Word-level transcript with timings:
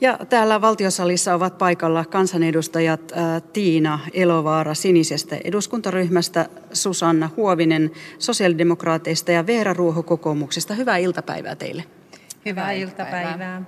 Ja 0.00 0.18
täällä 0.28 0.60
valtiosalissa 0.60 1.34
ovat 1.34 1.58
paikalla 1.58 2.04
kansanedustajat 2.04 3.12
Tiina 3.52 3.98
Elovaara 4.12 4.74
Sinisestä 4.74 5.36
eduskuntaryhmästä, 5.44 6.48
Susanna 6.72 7.30
Huovinen 7.36 7.90
sosiaalidemokraateista 8.18 9.32
ja 9.32 9.46
Veera 9.46 9.72
Ruoho 9.72 10.02
kokoomuksesta. 10.02 10.74
Hyvää 10.74 10.96
iltapäivää 10.96 11.56
teille. 11.56 11.84
Hyvää 12.46 12.72
iltapäivää. 12.72 13.62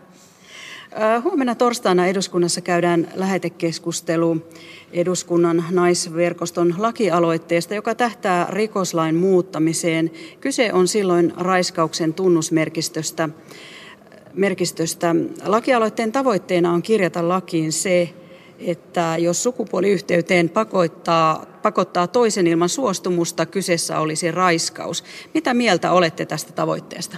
Huomenna 1.25 1.55
torstaina 1.55 2.07
eduskunnassa 2.07 2.61
käydään 2.61 3.09
lähetekeskustelu 3.15 4.37
eduskunnan 4.93 5.65
naisverkoston 5.71 6.75
lakialoitteesta, 6.79 7.75
joka 7.75 7.95
tähtää 7.95 8.47
rikoslain 8.51 9.17
muuttamiseen. 9.17 10.11
Kyse 10.41 10.73
on 10.73 10.89
silloin 10.89 11.33
raiskauksen 11.37 12.15
tunnusmerkistöstä 12.15 13.29
merkistöstä. 14.35 15.15
Lakialoitteen 15.45 16.13
tavoitteena 16.13 16.73
on 16.73 16.83
kirjata 16.83 17.29
lakiin 17.29 17.73
se, 17.73 18.15
että 18.59 19.17
jos 19.19 19.43
sukupuoliyhteyteen 19.43 20.49
pakottaa, 20.49 21.47
pakottaa 21.63 22.07
toisen 22.07 22.47
ilman 22.47 22.69
suostumusta, 22.69 23.47
kyseessä 23.47 24.01
olisi 24.01 24.31
raiskaus. 24.31 25.05
Mitä 25.35 25.55
mieltä 25.55 25.93
olette 25.93 26.27
tästä 26.27 26.53
tavoitteesta? 26.53 27.17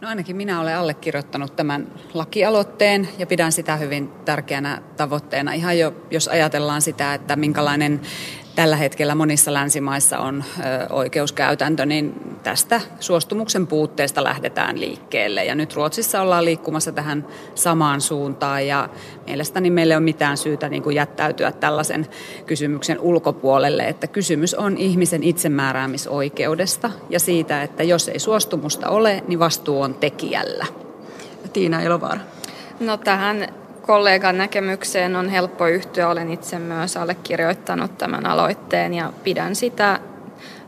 No 0.00 0.08
ainakin 0.08 0.36
minä 0.36 0.60
olen 0.60 0.76
allekirjoittanut 0.76 1.56
tämän 1.56 1.92
lakialoitteen 2.14 3.08
ja 3.18 3.26
pidän 3.26 3.52
sitä 3.52 3.76
hyvin 3.76 4.08
tärkeänä 4.24 4.82
tavoitteena. 4.96 5.52
Ihan 5.52 5.78
jo, 5.78 5.94
jos 6.10 6.28
ajatellaan 6.28 6.82
sitä, 6.82 7.14
että 7.14 7.36
minkälainen 7.36 8.00
tällä 8.56 8.76
hetkellä 8.76 9.14
monissa 9.14 9.52
länsimaissa 9.52 10.18
on 10.18 10.44
oikeuskäytäntö, 10.90 11.86
niin 11.86 12.36
tästä 12.42 12.80
suostumuksen 13.00 13.66
puutteesta 13.66 14.24
lähdetään 14.24 14.80
liikkeelle. 14.80 15.44
Ja 15.44 15.54
nyt 15.54 15.74
Ruotsissa 15.74 16.20
ollaan 16.20 16.44
liikkumassa 16.44 16.92
tähän 16.92 17.26
samaan 17.54 18.00
suuntaan 18.00 18.66
ja 18.66 18.88
mielestäni 19.26 19.70
meille 19.70 19.96
on 19.96 20.02
mitään 20.02 20.36
syytä 20.36 20.68
niin 20.68 20.82
kuin 20.82 20.96
jättäytyä 20.96 21.52
tällaisen 21.52 22.06
kysymyksen 22.46 23.00
ulkopuolelle, 23.00 23.82
että 23.82 24.06
kysymys 24.06 24.54
on 24.54 24.76
ihmisen 24.76 25.22
itsemääräämisoikeudesta 25.22 26.90
ja 27.10 27.20
siitä, 27.20 27.62
että 27.62 27.82
jos 27.82 28.08
ei 28.08 28.18
suostumusta 28.18 28.88
ole, 28.88 29.24
niin 29.28 29.38
vastuu 29.38 29.80
on 29.80 29.94
tekijällä. 29.94 30.66
Tiina 31.52 31.82
Elovaara. 31.82 32.20
No 32.80 32.96
tähän 32.96 33.48
kollegan 33.86 34.38
näkemykseen 34.38 35.16
on 35.16 35.28
helppo 35.28 35.66
yhtyä. 35.66 36.08
Olen 36.08 36.30
itse 36.30 36.58
myös 36.58 36.96
allekirjoittanut 36.96 37.98
tämän 37.98 38.26
aloitteen 38.26 38.94
ja 38.94 39.12
pidän 39.24 39.56
sitä 39.56 40.00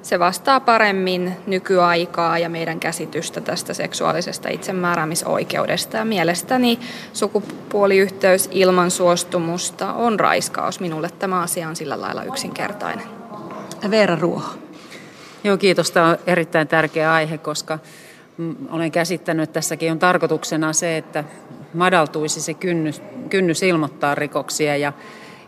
se 0.03 0.19
vastaa 0.19 0.61
paremmin 0.61 1.37
nykyaikaa 1.47 2.39
ja 2.39 2.49
meidän 2.49 2.81
käsitystä 2.81 3.41
tästä 3.41 3.75
seksuaalisesta 3.75 4.49
itsemääräämisoikeudesta. 4.49 5.97
Ja 5.97 6.05
mielestäni 6.05 6.79
sukupuoliyhteys 7.13 8.49
ilman 8.53 8.91
suostumusta 8.91 9.93
on 9.93 10.21
raiskaus. 10.21 10.81
Minulle 10.81 11.11
tämä 11.19 11.41
asia 11.41 11.69
on 11.69 11.77
sillä 11.77 12.01
lailla 12.01 12.25
yksinkertainen. 12.25 13.07
Veera 13.91 14.17
Ruoho. 14.21 14.55
Joo, 15.45 15.57
kiitos. 15.57 15.91
Tämä 15.91 16.07
on 16.07 16.19
erittäin 16.27 16.69
tärkeä 16.69 17.13
aihe, 17.13 17.39
koska 17.39 17.79
olen 18.71 18.93
käsittänyt, 18.93 19.43
että 19.43 19.55
tässäkin 19.55 19.93
on 19.93 19.99
tarkoituksena 19.99 20.73
se, 20.73 20.97
että 20.97 21.25
madaltuisi 21.77 22.41
se 22.41 22.55
kynnys, 22.55 23.03
kynnys 23.31 23.63
ilmoittaa 23.63 24.15
rikoksia 24.15 24.77
ja, 24.77 24.93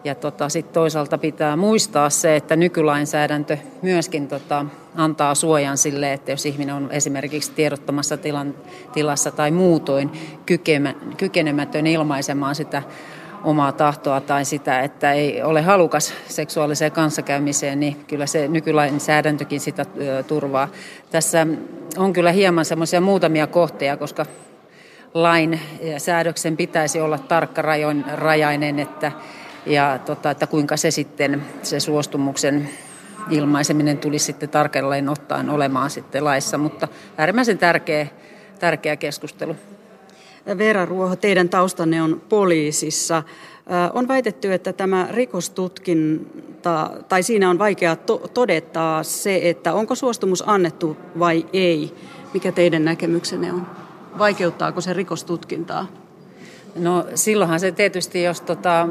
ja 0.04 0.14
tota, 0.14 0.48
sitten 0.48 0.74
toisaalta 0.74 1.18
pitää 1.18 1.56
muistaa 1.56 2.10
se, 2.10 2.36
että 2.36 2.56
nykylainsäädäntö 2.56 3.56
myöskin 3.82 4.28
tota, 4.28 4.66
antaa 4.96 5.34
suojan 5.34 5.78
sille, 5.78 6.12
että 6.12 6.30
jos 6.30 6.46
ihminen 6.46 6.74
on 6.74 6.88
esimerkiksi 6.90 7.52
tiedottomassa 7.52 8.16
tilan, 8.16 8.54
tilassa 8.92 9.30
tai 9.30 9.50
muutoin 9.50 10.10
kykemä, 10.46 10.94
kykenemätön 11.16 11.86
ilmaisemaan 11.86 12.54
sitä 12.54 12.82
omaa 13.44 13.72
tahtoa 13.72 14.20
tai 14.20 14.44
sitä, 14.44 14.80
että 14.80 15.12
ei 15.12 15.42
ole 15.42 15.62
halukas 15.62 16.14
seksuaaliseen 16.28 16.92
kanssakäymiseen, 16.92 17.80
niin 17.80 18.04
kyllä 18.06 18.26
se 18.26 18.48
nykylainsäädäntökin 18.48 19.60
sitä 19.60 19.86
turvaa. 20.26 20.68
Tässä 21.10 21.46
on 21.96 22.12
kyllä 22.12 22.32
hieman 22.32 22.64
semmoisia 22.64 23.00
muutamia 23.00 23.46
kohteja, 23.46 23.96
koska 23.96 24.26
lain 25.14 25.60
ja 25.80 26.00
säädöksen 26.00 26.56
pitäisi 26.56 27.00
olla 27.00 27.18
tarkkarajainen, 27.18 28.78
että, 28.78 29.12
ja 29.66 29.98
tota, 30.06 30.30
että 30.30 30.46
kuinka 30.46 30.76
se 30.76 30.90
sitten, 30.90 31.44
se 31.62 31.80
suostumuksen 31.80 32.68
ilmaiseminen 33.30 33.98
tulisi 33.98 34.24
sitten 34.24 34.48
tarkalleen 34.48 35.08
ottaen 35.08 35.50
olemaan 35.50 35.90
sitten 35.90 36.24
laissa, 36.24 36.58
mutta 36.58 36.88
äärimmäisen 37.18 37.58
tärkeä, 37.58 38.06
tärkeä 38.58 38.96
keskustelu. 38.96 39.56
Veera 40.58 40.84
Ruoho, 40.84 41.16
teidän 41.16 41.48
taustanne 41.48 42.02
on 42.02 42.22
poliisissa. 42.28 43.22
On 43.92 44.08
väitetty, 44.08 44.52
että 44.52 44.72
tämä 44.72 45.08
rikostutkinta, 45.10 46.90
tai 47.08 47.22
siinä 47.22 47.50
on 47.50 47.58
vaikea 47.58 47.96
to- 47.96 48.30
todeta 48.34 49.02
se, 49.02 49.40
että 49.42 49.72
onko 49.74 49.94
suostumus 49.94 50.44
annettu 50.46 50.96
vai 51.18 51.46
ei. 51.52 51.94
Mikä 52.34 52.52
teidän 52.52 52.84
näkemyksenne 52.84 53.52
on? 53.52 53.66
Vaikeuttaako 54.18 54.80
se 54.80 54.92
rikostutkintaa? 54.92 55.86
No 56.76 57.06
silloinhan 57.14 57.60
se 57.60 57.72
tietysti, 57.72 58.22
jos 58.22 58.40
tota, 58.40 58.88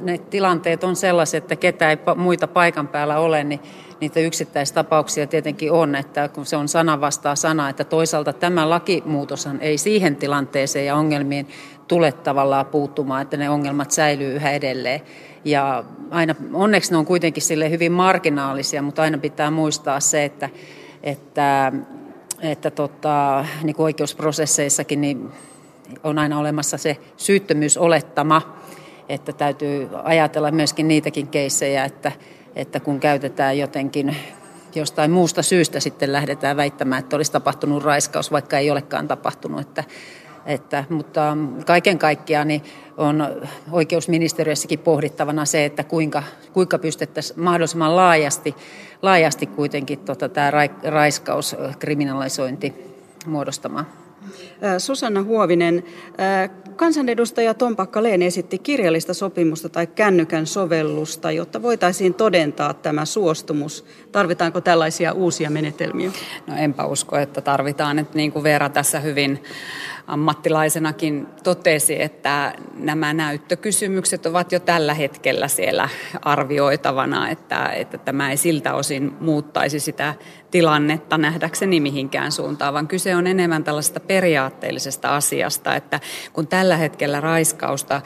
ne 0.00 0.18
tilanteet 0.18 0.84
on 0.84 0.96
sellaiset, 0.96 1.44
että 1.44 1.56
ketä 1.56 1.90
ei 1.90 1.98
muita 2.16 2.48
paikan 2.48 2.88
päällä 2.88 3.18
ole, 3.18 3.44
niin 3.44 3.60
niitä 4.00 4.20
yksittäistapauksia 4.20 5.26
tietenkin 5.26 5.72
on, 5.72 5.94
että 5.94 6.28
kun 6.28 6.46
se 6.46 6.56
on 6.56 6.68
sana 6.68 7.00
vastaa 7.00 7.36
sana, 7.36 7.68
että 7.68 7.84
toisaalta 7.84 8.32
tämä 8.32 8.70
lakimuutoshan 8.70 9.60
ei 9.60 9.78
siihen 9.78 10.16
tilanteeseen 10.16 10.86
ja 10.86 10.96
ongelmiin 10.96 11.48
tule 11.88 12.12
tavallaan 12.12 12.66
puuttumaan, 12.66 13.22
että 13.22 13.36
ne 13.36 13.50
ongelmat 13.50 13.90
säilyy 13.90 14.34
yhä 14.34 14.50
edelleen. 14.50 15.00
Ja 15.44 15.84
aina, 16.10 16.34
onneksi 16.52 16.90
ne 16.90 16.96
on 16.96 17.06
kuitenkin 17.06 17.42
sille 17.42 17.70
hyvin 17.70 17.92
marginaalisia, 17.92 18.82
mutta 18.82 19.02
aina 19.02 19.18
pitää 19.18 19.50
muistaa 19.50 20.00
se, 20.00 20.24
että, 20.24 20.48
että 21.02 21.72
että 22.42 22.70
tota, 22.70 23.44
niin 23.62 23.76
kuin 23.76 23.84
oikeusprosesseissakin 23.84 25.00
niin 25.00 25.28
on 26.04 26.18
aina 26.18 26.38
olemassa 26.38 26.78
se 26.78 26.96
syyttömyysolettama, 27.16 28.56
että 29.08 29.32
täytyy 29.32 29.88
ajatella 30.02 30.50
myöskin 30.50 30.88
niitäkin 30.88 31.28
keissejä, 31.28 31.84
että, 31.84 32.12
että 32.56 32.80
kun 32.80 33.00
käytetään 33.00 33.58
jotenkin 33.58 34.16
jostain 34.74 35.10
muusta 35.10 35.42
syystä 35.42 35.80
sitten 35.80 36.12
lähdetään 36.12 36.56
väittämään, 36.56 37.00
että 37.00 37.16
olisi 37.16 37.32
tapahtunut 37.32 37.82
raiskaus, 37.82 38.32
vaikka 38.32 38.58
ei 38.58 38.70
olekaan 38.70 39.08
tapahtunut. 39.08 39.60
Että, 39.60 39.84
että, 40.46 40.84
mutta 40.88 41.36
kaiken 41.66 41.98
kaikkiaan 41.98 42.48
niin 42.48 42.62
on 42.96 43.28
oikeusministeriössäkin 43.70 44.78
pohdittavana 44.78 45.44
se, 45.44 45.64
että 45.64 45.84
kuinka, 45.84 46.22
kuinka 46.52 46.78
pystyttäisiin 46.78 47.40
mahdollisimman 47.40 47.96
laajasti, 47.96 48.54
laajasti 49.02 49.46
kuitenkin 49.46 49.98
tota, 49.98 50.28
tämä 50.28 50.50
raiskaus 50.84 51.56
kriminalisointi 51.78 52.74
muodostamaan. 53.26 53.86
Susanna 54.78 55.22
Huovinen, 55.22 55.84
kansanedustaja 56.76 57.54
Tom 57.54 57.76
Pakkaleen 57.76 58.22
esitti 58.22 58.58
kirjallista 58.58 59.14
sopimusta 59.14 59.68
tai 59.68 59.86
kännykän 59.86 60.46
sovellusta, 60.46 61.30
jotta 61.30 61.62
voitaisiin 61.62 62.14
todentaa 62.14 62.74
tämä 62.74 63.04
suostumus. 63.04 63.84
Tarvitaanko 64.12 64.60
tällaisia 64.60 65.12
uusia 65.12 65.50
menetelmiä? 65.50 66.10
No 66.46 66.56
enpä 66.56 66.86
usko, 66.86 67.16
että 67.16 67.40
tarvitaan. 67.40 67.98
Että 67.98 68.16
niin 68.16 68.32
kuin 68.32 68.42
Veera 68.42 68.68
tässä 68.68 69.00
hyvin 69.00 69.42
ammattilaisenakin 70.10 71.26
totesi, 71.44 72.02
että 72.02 72.54
nämä 72.74 73.14
näyttökysymykset 73.14 74.26
ovat 74.26 74.52
jo 74.52 74.60
tällä 74.60 74.94
hetkellä 74.94 75.48
siellä 75.48 75.88
arvioitavana, 76.22 77.28
että, 77.28 77.66
että 77.66 77.98
tämä 77.98 78.30
ei 78.30 78.36
siltä 78.36 78.74
osin 78.74 79.16
muuttaisi 79.20 79.80
sitä 79.80 80.14
tilannetta 80.50 81.18
nähdäkseni 81.18 81.80
mihinkään 81.80 82.32
suuntaan, 82.32 82.74
vaan 82.74 82.88
kyse 82.88 83.16
on 83.16 83.26
enemmän 83.26 83.64
tällaista 83.64 84.00
periaatteellisesta 84.00 85.16
asiasta, 85.16 85.76
että 85.76 86.00
kun 86.32 86.46
tällä 86.46 86.76
hetkellä 86.76 87.20
raiskausta 87.20 88.02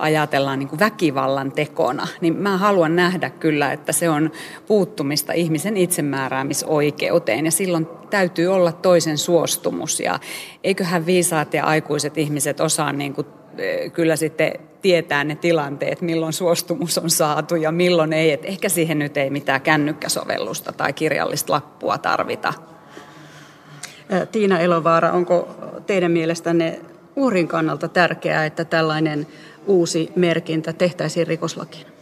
ajatellaan 0.00 0.58
niin 0.58 0.68
kuin 0.68 0.80
väkivallan 0.80 1.52
tekona, 1.52 2.08
niin 2.20 2.36
mä 2.36 2.58
haluan 2.58 2.96
nähdä 2.96 3.30
kyllä, 3.30 3.72
että 3.72 3.92
se 3.92 4.08
on 4.08 4.30
puuttumista 4.66 5.32
ihmisen 5.32 5.76
itsemääräämisoikeuteen 5.76 7.44
ja 7.44 7.50
silloin 7.50 7.86
täytyy 8.14 8.46
olla 8.46 8.72
toisen 8.72 9.18
suostumus 9.18 10.00
ja 10.00 10.18
eiköhän 10.64 11.06
viisaat 11.06 11.54
ja 11.54 11.64
aikuiset 11.64 12.18
ihmiset 12.18 12.60
osaa 12.60 12.92
niin 12.92 13.14
kuin 13.14 13.26
kyllä 13.92 14.16
sitten 14.16 14.52
tietää 14.82 15.24
ne 15.24 15.34
tilanteet, 15.36 16.00
milloin 16.00 16.32
suostumus 16.32 16.98
on 16.98 17.10
saatu 17.10 17.56
ja 17.56 17.72
milloin 17.72 18.12
ei. 18.12 18.32
Et 18.32 18.44
ehkä 18.44 18.68
siihen 18.68 18.98
nyt 18.98 19.16
ei 19.16 19.30
mitään 19.30 19.60
kännykkäsovellusta 19.60 20.72
tai 20.72 20.92
kirjallista 20.92 21.52
lappua 21.52 21.98
tarvita. 21.98 22.52
Tiina 24.32 24.60
Elovaara, 24.60 25.12
onko 25.12 25.48
teidän 25.86 26.12
mielestänne 26.12 26.80
uhrin 27.16 27.48
kannalta 27.48 27.88
tärkeää, 27.88 28.46
että 28.46 28.64
tällainen 28.64 29.26
uusi 29.66 30.12
merkintä 30.16 30.72
tehtäisiin 30.72 31.26
rikoslakiin? 31.26 31.93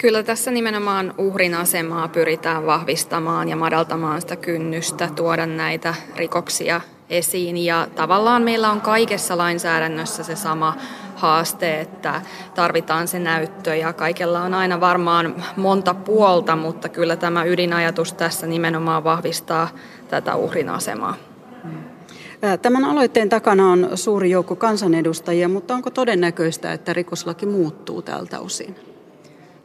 Kyllä 0.00 0.22
tässä 0.22 0.50
nimenomaan 0.50 1.14
uhrin 1.18 1.54
asemaa 1.54 2.08
pyritään 2.08 2.66
vahvistamaan 2.66 3.48
ja 3.48 3.56
madaltamaan 3.56 4.20
sitä 4.20 4.36
kynnystä 4.36 5.08
tuoda 5.16 5.46
näitä 5.46 5.94
rikoksia 6.16 6.80
esiin 7.10 7.56
ja 7.56 7.88
tavallaan 7.94 8.42
meillä 8.42 8.70
on 8.70 8.80
kaikessa 8.80 9.38
lainsäädännössä 9.38 10.22
se 10.22 10.36
sama 10.36 10.76
haaste, 11.16 11.80
että 11.80 12.22
tarvitaan 12.54 13.08
se 13.08 13.18
näyttö 13.18 13.76
ja 13.76 13.92
kaikella 13.92 14.42
on 14.42 14.54
aina 14.54 14.80
varmaan 14.80 15.44
monta 15.56 15.94
puolta, 15.94 16.56
mutta 16.56 16.88
kyllä 16.88 17.16
tämä 17.16 17.44
ydinajatus 17.44 18.12
tässä 18.12 18.46
nimenomaan 18.46 19.04
vahvistaa 19.04 19.68
tätä 20.08 20.36
uhrin 20.36 20.68
asemaa. 20.68 21.14
Tämän 22.62 22.84
aloitteen 22.84 23.28
takana 23.28 23.72
on 23.72 23.90
suuri 23.94 24.30
joukko 24.30 24.56
kansanedustajia, 24.56 25.48
mutta 25.48 25.74
onko 25.74 25.90
todennäköistä, 25.90 26.72
että 26.72 26.92
rikoslaki 26.92 27.46
muuttuu 27.46 28.02
tältä 28.02 28.40
osin? 28.40 28.89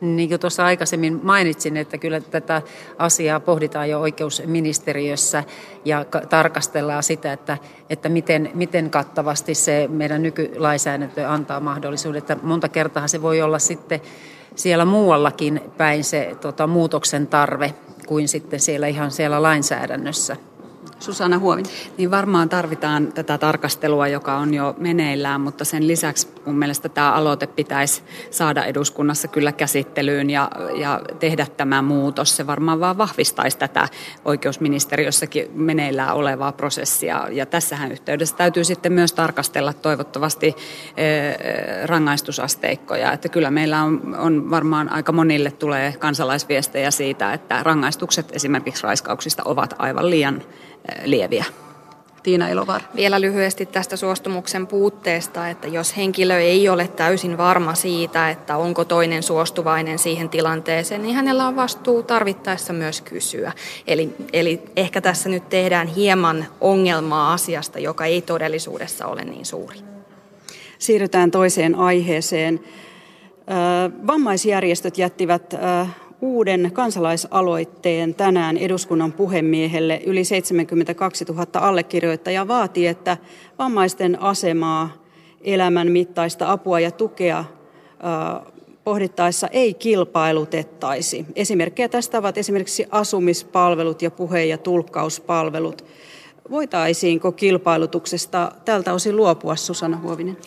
Niin 0.02 0.30
kuin 0.30 0.40
tuossa 0.40 0.66
aikaisemmin 0.66 1.20
mainitsin, 1.24 1.78
että 1.78 1.98
kyllä 1.98 2.22
tätä 2.22 2.62
asiaa 2.98 3.40
pohditaan 3.40 3.90
jo 3.90 4.00
oikeusministeriössä 4.00 5.44
ja 5.86 6.06
tarkastellaan 6.30 7.04
sitä, 7.04 7.34
että, 7.34 7.58
että 7.90 8.10
miten, 8.10 8.52
miten 8.54 8.90
kattavasti 8.90 9.56
se 9.56 9.88
meidän 9.92 10.22
nykylainsäädäntö 10.22 11.30
antaa 11.30 11.60
mahdollisuuden. 11.60 12.18
Että 12.18 12.38
monta 12.44 12.70
kertaa 12.70 13.08
se 13.08 13.22
voi 13.22 13.42
olla 13.42 13.60
sitten 13.60 14.02
siellä 14.56 14.86
muuallakin 14.86 15.62
päin 15.78 16.04
se 16.04 16.36
tota, 16.42 16.68
muutoksen 16.68 17.28
tarve 17.28 17.74
kuin 18.08 18.28
sitten 18.28 18.60
siellä 18.60 18.88
ihan 18.88 19.12
siellä 19.12 19.42
lainsäädännössä. 19.42 20.38
Susanna 21.06 21.40
Huovin. 21.40 21.66
Niin 21.98 22.12
varmaan 22.12 22.50
tarvitaan 22.50 23.14
tätä 23.14 23.38
tarkastelua, 23.38 24.08
joka 24.08 24.38
on 24.38 24.54
jo 24.54 24.76
meneillään, 24.78 25.42
mutta 25.42 25.66
sen 25.66 25.88
lisäksi 25.88 26.28
mun 26.46 26.58
mielestä 26.58 26.90
tämä 26.90 27.12
aloite 27.12 27.48
pitäisi 27.48 28.04
saada 28.32 28.64
eduskunnassa 28.64 29.28
kyllä 29.28 29.52
käsittelyyn 29.52 30.30
ja, 30.30 30.52
ja 30.76 31.02
tehdä 31.20 31.48
tämä 31.58 31.82
muutos. 31.82 32.38
Se 32.38 32.48
varmaan 32.48 32.80
vaan 32.80 32.98
vahvistaisi 32.98 33.58
tätä 33.58 33.88
oikeusministeriössäkin 34.26 35.52
meneillään 35.54 36.16
olevaa 36.16 36.52
prosessia. 36.52 37.28
Ja 37.32 37.46
tässähän 37.46 37.92
yhteydessä 37.92 38.36
täytyy 38.36 38.64
sitten 38.64 38.94
myös 38.94 39.14
tarkastella 39.14 39.74
toivottavasti 39.74 40.56
rangaistusasteikkoja. 41.86 43.12
Että 43.12 43.30
kyllä 43.30 43.52
meillä 43.52 43.84
on, 43.84 44.16
on 44.20 44.50
varmaan 44.50 44.92
aika 44.92 45.12
monille 45.12 45.52
tulee 45.52 45.94
kansalaisviestejä 46.00 46.92
siitä, 46.92 47.34
että 47.34 47.64
rangaistukset 47.64 48.30
esimerkiksi 48.32 48.84
raiskauksista 48.84 49.44
ovat 49.46 49.74
aivan 49.78 50.10
liian 50.10 50.42
lieviä. 51.06 51.46
Tiina 52.24 52.50
Elovar. 52.50 52.82
Vielä 52.96 53.22
lyhyesti 53.22 53.66
tästä 53.66 53.96
suostumuksen 53.96 54.68
puutteesta, 54.68 55.50
että 55.50 55.68
jos 55.68 55.98
henkilö 55.98 56.40
ei 56.40 56.70
ole 56.70 56.88
täysin 56.88 57.38
varma 57.38 57.76
siitä, 57.76 58.30
että 58.30 58.58
onko 58.58 58.86
toinen 58.86 59.24
suostuvainen 59.24 60.00
siihen 60.00 60.30
tilanteeseen, 60.30 61.02
niin 61.02 61.16
hänellä 61.16 61.48
on 61.48 61.56
vastuu 61.56 62.04
tarvittaessa 62.04 62.74
myös 62.74 63.02
kysyä. 63.02 63.52
Eli, 63.88 64.16
eli 64.34 64.62
ehkä 64.76 65.02
tässä 65.02 65.30
nyt 65.30 65.50
tehdään 65.50 65.88
hieman 65.88 66.46
ongelmaa 66.62 67.34
asiasta, 67.34 67.80
joka 67.80 68.06
ei 68.06 68.22
todellisuudessa 68.22 69.08
ole 69.08 69.24
niin 69.24 69.46
suuri. 69.46 69.78
Siirrytään 70.80 71.32
toiseen 71.32 71.76
aiheeseen. 71.76 72.60
Vammaisjärjestöt 74.08 74.98
jättivät 74.98 75.54
uuden 76.26 76.72
kansalaisaloitteen 76.74 78.16
tänään 78.16 78.58
eduskunnan 78.58 79.14
puhemiehelle. 79.14 80.02
Yli 80.06 80.24
72 80.24 81.26
000 81.26 81.46
allekirjoittajaa 81.54 82.48
vaatii, 82.48 82.88
että 82.88 83.18
vammaisten 83.60 84.22
asemaa, 84.22 84.90
elämän 85.42 85.92
mittaista 85.92 86.52
apua 86.52 86.80
ja 86.80 86.92
tukea 86.92 87.46
pohdittaessa 88.84 89.48
ei 89.48 89.74
kilpailutettaisi. 89.74 91.26
Esimerkkejä 91.36 91.90
tästä 91.90 92.18
ovat 92.18 92.38
esimerkiksi 92.38 92.86
asumispalvelut 92.92 94.02
ja 94.02 94.12
puhe- 94.12 94.46
ja 94.46 94.58
tulkkauspalvelut. 94.58 95.86
Voitaisiinko 96.52 97.32
kilpailutuksesta 97.32 98.52
tältä 98.66 98.94
osin 98.94 99.16
luopua, 99.16 99.56
Susanna 99.56 99.98
Huovinen? 99.98 100.38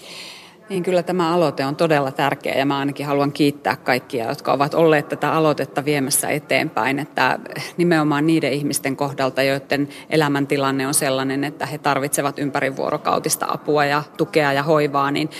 Niin 0.68 0.82
kyllä 0.82 1.02
tämä 1.02 1.34
aloite 1.34 1.64
on 1.64 1.76
todella 1.76 2.12
tärkeä 2.12 2.54
ja 2.54 2.66
mä 2.66 2.78
ainakin 2.78 3.06
haluan 3.06 3.32
kiittää 3.32 3.76
kaikkia, 3.76 4.28
jotka 4.28 4.52
ovat 4.52 4.74
olleet 4.74 5.08
tätä 5.08 5.32
aloitetta 5.32 5.84
viemässä 5.84 6.28
eteenpäin, 6.28 6.98
että 6.98 7.38
nimenomaan 7.76 8.26
niiden 8.26 8.52
ihmisten 8.52 8.96
kohdalta, 8.96 9.42
joiden 9.42 9.88
elämäntilanne 10.10 10.86
on 10.86 10.94
sellainen, 10.94 11.44
että 11.44 11.66
he 11.66 11.78
tarvitsevat 11.78 12.38
ympärivuorokautista 12.38 13.46
apua 13.48 13.84
ja 13.84 14.02
tukea 14.16 14.52
ja 14.52 14.62
hoivaa, 14.62 15.10
niin 15.10 15.30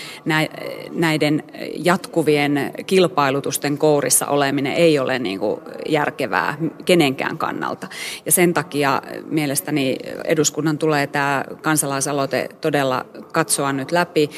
näiden 0.90 1.42
jatkuvien 1.84 2.72
kilpailutusten 2.86 3.78
kourissa 3.78 4.26
oleminen 4.26 4.72
ei 4.72 4.98
ole 4.98 5.18
niin 5.18 5.38
kuin 5.38 5.60
järkevää 5.88 6.56
kenenkään 6.84 7.38
kannalta. 7.38 7.86
Ja 8.26 8.32
sen 8.32 8.54
takia 8.54 9.02
mielestäni 9.24 9.96
eduskunnan 10.24 10.78
tulee 10.78 11.06
tämä 11.06 11.44
kansalaisaloite 11.62 12.48
todella 12.60 13.06
katsoa 13.32 13.72
nyt 13.72 13.92
läpi 13.92 14.30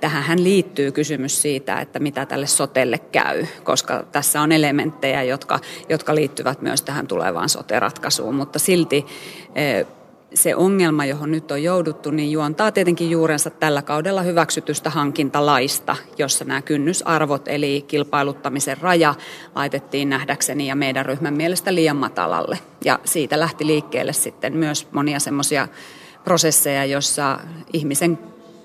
Tähän 0.00 0.44
liittyy 0.44 0.92
kysymys 0.92 1.42
siitä, 1.42 1.80
että 1.80 1.98
mitä 1.98 2.26
tälle 2.26 2.46
sotelle 2.46 2.98
käy, 2.98 3.46
koska 3.64 4.04
tässä 4.12 4.40
on 4.40 4.52
elementtejä, 4.52 5.22
jotka, 5.22 5.60
jotka 5.88 6.14
liittyvät 6.14 6.62
myös 6.62 6.82
tähän 6.82 7.06
tulevaan 7.06 7.48
soteratkaisuun, 7.48 8.34
mutta 8.34 8.58
silti 8.58 9.06
e, 9.54 9.84
se 10.34 10.56
ongelma, 10.56 11.04
johon 11.04 11.30
nyt 11.30 11.50
on 11.50 11.62
jouduttu, 11.62 12.10
niin 12.10 12.32
juontaa 12.32 12.72
tietenkin 12.72 13.10
juurensa 13.10 13.50
tällä 13.50 13.82
kaudella 13.82 14.22
hyväksytystä 14.22 14.90
hankintalaista, 14.90 15.96
jossa 16.18 16.44
nämä 16.44 16.62
kynnysarvot 16.62 17.48
eli 17.48 17.84
kilpailuttamisen 17.88 18.78
raja 18.78 19.14
laitettiin 19.54 20.08
nähdäkseni 20.08 20.66
ja 20.66 20.74
meidän 20.74 21.06
ryhmän 21.06 21.34
mielestä 21.34 21.74
liian 21.74 21.96
matalalle. 21.96 22.58
Ja 22.84 22.98
siitä 23.04 23.40
lähti 23.40 23.66
liikkeelle 23.66 24.12
sitten 24.12 24.56
myös 24.56 24.88
monia 24.92 25.20
semmoisia 25.20 25.68
prosesseja, 26.24 26.84
jossa 26.84 27.38
ihmisen 27.72 28.18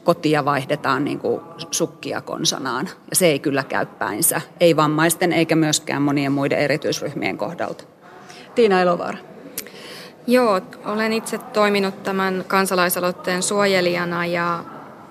kotia 0.04 0.46
vaihdetaan 0.46 1.06
niin 1.06 1.20
kuin 1.20 1.42
sukkia 1.72 2.22
konsanaan. 2.22 2.90
Ja 3.10 3.16
se 3.16 3.28
ei 3.28 3.40
kyllä 3.40 3.64
käy 3.64 3.86
päinsä, 3.86 4.42
ei 4.60 4.76
vammaisten 4.76 5.34
eikä 5.34 5.56
myöskään 5.56 6.02
monien 6.02 6.32
muiden 6.32 6.60
erityisryhmien 6.60 7.38
kohdalta. 7.38 7.84
Tiina 8.56 8.82
Elovaara. 8.82 9.18
Joo, 10.28 10.62
olen 10.86 11.14
itse 11.14 11.38
toiminut 11.38 12.04
tämän 12.04 12.44
kansalaisaloitteen 12.48 13.44
suojelijana 13.44 14.26
ja 14.26 14.64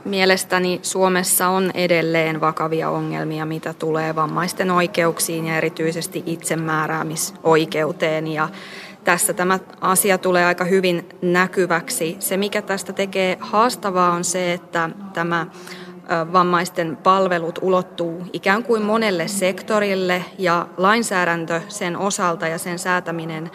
mielestäni 0.05 0.81
Suomessa 0.83 1.49
on 1.49 1.71
edelleen 1.75 2.41
vakavia 2.41 2.91
ongelmia, 2.91 3.47
mitä 3.47 3.75
tulee 3.75 4.17
vammaisten 4.17 4.71
oikeuksiin 4.71 5.47
ja 5.47 5.57
erityisesti 5.57 6.23
itsemääräämisoikeuteen. 6.27 8.27
Ja 8.27 8.49
tässä 9.05 9.33
tämä 9.33 9.59
asia 9.81 10.19
tulee 10.19 10.45
aika 10.45 10.65
hyvin 10.65 11.09
näkyväksi. 11.23 12.17
Se, 12.19 12.37
mikä 12.37 12.63
tästä 12.63 12.93
tekee 12.93 13.37
haastavaa, 13.41 14.13
on 14.13 14.25
se, 14.25 14.53
että 14.53 14.91
tämä 15.13 15.47
vammaisten 16.33 16.97
palvelut 16.97 17.59
ulottuu 17.63 18.27
ikään 18.33 18.63
kuin 18.63 18.83
monelle 18.83 19.29
sektorille 19.29 20.25
ja 20.39 20.67
lainsäädäntö 20.77 21.61
sen 21.69 21.97
osalta 21.97 22.49
ja 22.49 22.59
sen 22.59 22.79
säätäminen 22.79 23.51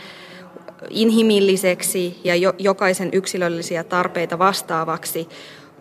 inhimilliseksi 0.90 2.22
ja 2.24 2.54
jokaisen 2.58 3.10
yksilöllisiä 3.14 3.84
tarpeita 3.84 4.40
vastaavaksi 4.40 5.30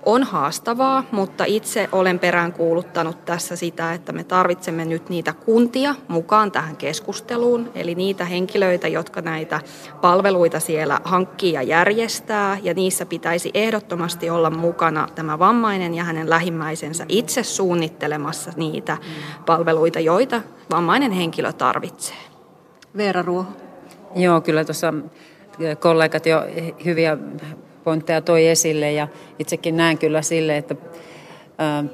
on 0.07 0.23
haastavaa, 0.23 1.05
mutta 1.11 1.45
itse 1.45 1.89
olen 1.93 2.19
peräänkuuluttanut 2.19 3.25
tässä 3.25 3.57
sitä, 3.57 3.93
että 3.93 4.13
me 4.13 4.25
tarvitsemme 4.25 4.85
nyt 4.85 5.09
niitä 5.09 5.33
kuntia 5.33 5.95
mukaan 6.09 6.53
tähän 6.53 6.77
keskusteluun, 6.77 7.71
eli 7.75 7.95
niitä 7.95 8.25
henkilöitä, 8.25 8.89
jotka 8.89 9.21
näitä 9.21 9.61
palveluita 10.01 10.61
siellä 10.61 11.01
hankkii 11.05 11.53
ja 11.53 11.63
järjestää, 11.63 12.59
ja 12.63 12.75
niissä 12.75 13.07
pitäisi 13.07 13.51
ehdottomasti 13.55 14.31
olla 14.31 14.51
mukana 14.51 15.09
tämä 15.15 15.39
vammainen 15.39 15.95
ja 15.95 16.05
hänen 16.05 16.31
lähimmäisensä 16.31 17.05
itse 17.09 17.43
suunnittelemassa 17.43 18.53
niitä 18.57 18.97
palveluita, 19.47 20.01
joita 20.01 20.43
vammainen 20.71 21.13
henkilö 21.13 21.53
tarvitsee. 21.53 22.17
Veera 22.97 23.23
Ruoho. 23.23 23.53
Joo, 24.17 24.41
kyllä 24.41 24.65
tuossa 24.65 24.95
kollegat 25.81 26.27
jo 26.27 26.43
hyviä 26.85 27.19
pointteja 27.87 28.21
toi 28.21 28.47
esille 28.47 28.93
ja 28.93 29.09
itsekin 29.39 29.77
näen 29.77 29.99
kyllä 29.99 30.23
sille, 30.23 30.57
että 30.57 30.77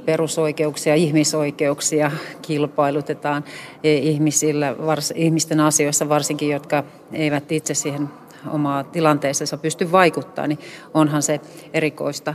perusoikeuksia, 0.04 0.94
ihmisoikeuksia 0.94 2.10
kilpailutetaan 2.42 3.44
e, 3.84 3.94
ihmisillä, 3.94 4.76
vars, 4.86 5.12
ihmisten 5.16 5.60
asioissa 5.60 6.08
varsinkin, 6.08 6.50
jotka 6.50 6.84
eivät 7.12 7.52
itse 7.52 7.74
siihen 7.74 8.08
omaa 8.50 8.84
tilanteeseensa 8.84 9.56
pysty 9.56 9.92
vaikuttamaan, 9.92 10.48
niin 10.48 10.58
onhan 10.94 11.22
se 11.22 11.40
erikoista. 11.74 12.34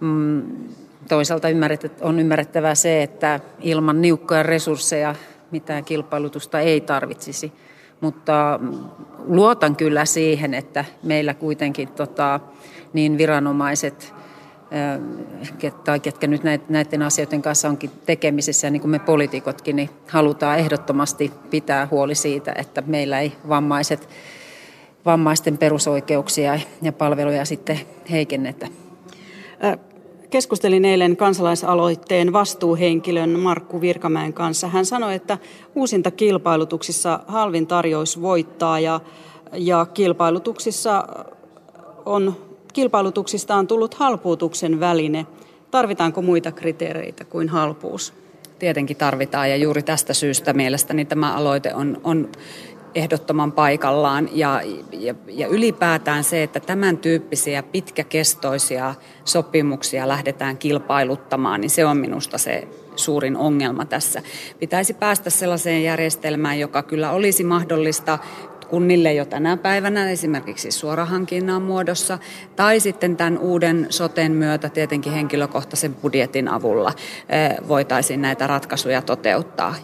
Mm, 0.00 0.42
toisaalta 1.08 1.48
on 2.00 2.20
ymmärrettävää 2.20 2.74
se, 2.74 3.02
että 3.02 3.40
ilman 3.60 4.02
niukkoja 4.02 4.42
resursseja 4.42 5.14
mitään 5.50 5.84
kilpailutusta 5.84 6.60
ei 6.60 6.80
tarvitsisi. 6.80 7.52
Mutta 8.00 8.60
luotan 9.26 9.76
kyllä 9.76 10.04
siihen, 10.04 10.54
että 10.54 10.84
meillä 11.02 11.34
kuitenkin 11.34 11.88
tota, 11.88 12.40
niin 12.92 13.18
viranomaiset 13.18 14.14
tai 15.84 16.00
ketkä 16.00 16.26
nyt 16.26 16.42
näiden 16.68 17.02
asioiden 17.02 17.42
kanssa 17.42 17.68
onkin 17.68 17.90
tekemisissä, 18.06 18.70
niin 18.70 18.80
kuin 18.80 18.90
me 18.90 18.98
poliitikotkin, 18.98 19.76
niin 19.76 19.90
halutaan 20.08 20.58
ehdottomasti 20.58 21.32
pitää 21.50 21.88
huoli 21.90 22.14
siitä, 22.14 22.52
että 22.56 22.82
meillä 22.86 23.20
ei 23.20 23.32
vammaiset 23.48 24.08
vammaisten 25.04 25.58
perusoikeuksia 25.58 26.60
ja 26.82 26.92
palveluja 26.92 27.44
sitten 27.44 27.80
heikennetä. 28.10 28.66
Keskustelin 30.30 30.84
eilen 30.84 31.16
kansalaisaloitteen 31.16 32.32
vastuuhenkilön 32.32 33.38
Markku 33.38 33.80
Virkamäen 33.80 34.32
kanssa. 34.32 34.68
Hän 34.68 34.86
sanoi, 34.86 35.14
että 35.14 35.38
uusinta 35.74 36.10
kilpailutuksissa 36.10 37.20
halvin 37.26 37.66
tarjous 37.66 38.20
voittaa 38.20 38.80
ja, 38.80 39.00
ja 39.52 39.86
kilpailutuksissa 39.94 41.04
on, 42.06 42.36
kilpailutuksista 42.72 43.54
on 43.54 43.66
tullut 43.66 43.94
halpuutuksen 43.94 44.80
väline. 44.80 45.26
Tarvitaanko 45.70 46.22
muita 46.22 46.52
kriteereitä 46.52 47.24
kuin 47.24 47.48
halpuus? 47.48 48.14
Tietenkin 48.58 48.96
tarvitaan 48.96 49.50
ja 49.50 49.56
juuri 49.56 49.82
tästä 49.82 50.14
syystä 50.14 50.52
mielestäni 50.52 51.04
tämä 51.04 51.34
aloite 51.34 51.74
on, 51.74 52.00
on 52.04 52.28
ehdottoman 52.94 53.52
paikallaan 53.52 54.28
ja, 54.32 54.60
ja, 54.92 55.14
ja 55.28 55.46
ylipäätään 55.46 56.24
se, 56.24 56.42
että 56.42 56.60
tämän 56.60 56.98
tyyppisiä 56.98 57.62
pitkäkestoisia 57.62 58.94
sopimuksia 59.24 60.08
lähdetään 60.08 60.58
kilpailuttamaan, 60.58 61.60
niin 61.60 61.70
se 61.70 61.84
on 61.86 61.96
minusta 61.96 62.38
se 62.38 62.68
suurin 62.96 63.36
ongelma 63.36 63.84
tässä. 63.84 64.22
Pitäisi 64.58 64.94
päästä 64.94 65.30
sellaiseen 65.30 65.82
järjestelmään, 65.82 66.58
joka 66.58 66.82
kyllä 66.82 67.10
olisi 67.10 67.44
mahdollista 67.44 68.18
kunnille 68.70 69.12
jo 69.14 69.24
tänä 69.24 69.56
päivänä 69.56 70.10
esimerkiksi 70.10 70.70
suorahankinnan 70.70 71.62
muodossa 71.62 72.18
tai 72.56 72.80
sitten 72.80 73.16
tämän 73.16 73.38
uuden 73.38 73.86
soten 73.90 74.32
myötä 74.32 74.68
tietenkin 74.68 75.12
henkilökohtaisen 75.12 75.94
budjetin 75.94 76.48
avulla 76.48 76.92
eh, 77.28 77.68
voitaisiin 77.68 78.22
näitä 78.22 78.46
ratkaisuja 78.46 79.02
toteuttaa. 79.02 79.74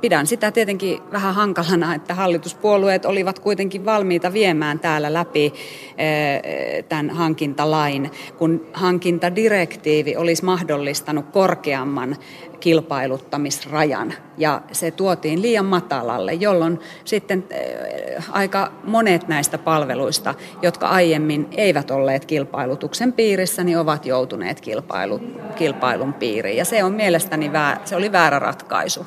Pidän 0.00 0.26
sitä 0.26 0.50
tietenkin 0.50 1.00
vähän 1.12 1.34
hankalana, 1.34 1.94
että 1.94 2.14
hallituspuolueet 2.14 3.04
olivat 3.04 3.38
kuitenkin 3.38 3.84
valmiita 3.84 4.32
viemään 4.32 4.78
täällä 4.78 5.12
läpi 5.12 5.52
eh, 5.98 6.84
tämän 6.84 7.10
hankintalain, 7.10 8.10
kun 8.38 8.66
hankintadirektiivi 8.72 10.16
olisi 10.16 10.44
mahdollistanut 10.44 11.26
korkeamman 11.32 12.16
kilpailuttamisrajan 12.60 14.14
ja 14.38 14.62
se 14.72 14.90
tuotiin 14.90 15.42
liian 15.42 15.64
matalalle, 15.64 16.34
jolloin 16.34 16.80
sitten 17.04 17.44
eh, 17.50 18.24
aika 18.30 18.72
monet 18.84 19.28
näistä 19.28 19.58
palveluista, 19.58 20.34
jotka 20.62 20.88
aiemmin 20.88 21.48
eivät 21.50 21.90
olleet 21.90 22.24
kilpailutuksen 22.24 23.12
piirissä, 23.12 23.64
niin 23.64 23.78
ovat 23.78 24.06
joutuneet 24.06 24.60
kilpailu, 24.60 25.20
kilpailun 25.56 26.12
piiriin 26.12 26.56
ja 26.56 26.64
se 26.64 26.84
on 26.84 26.92
mielestäni 26.92 27.52
väär, 27.52 27.78
se 27.84 27.96
oli 27.96 28.12
väärä 28.12 28.38
ratkaisu. 28.38 29.06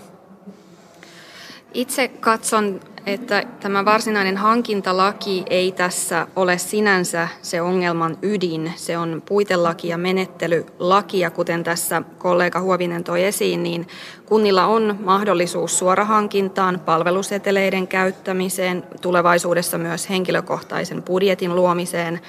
Itse 1.74 2.08
katson 2.08 2.80
että 3.06 3.44
tämä 3.60 3.86
varsinainen 3.86 4.38
hankintalaki 4.38 5.44
ei 5.50 5.72
tässä 5.72 6.27
ole 6.36 6.58
sinänsä 6.58 7.27
se 7.42 7.62
ongelman 7.62 8.18
ydin. 8.22 8.74
Se 8.75 8.98
on 8.98 9.24
puitelaki 9.25 9.88
ja 9.88 9.98
menettelylaki 9.98 11.20
ja 11.20 11.32
kuten 11.32 11.63
tässä 11.63 12.01
kollega 12.18 12.62
Huovinen 12.62 13.03
toi 13.03 13.24
esiin, 13.24 13.63
niin 13.63 13.88
kunnilla 14.25 14.65
on 14.65 14.98
mahdollisuus 15.03 15.80
suorahankintaan, 15.80 16.80
palveluseteleiden 16.80 17.88
käyttämiseen, 17.88 18.84
tulevaisuudessa 19.01 19.77
myös 19.77 20.10
henkilökohtaisen 20.10 21.03
budjetin 21.03 21.56
luomiseen– 21.56 22.22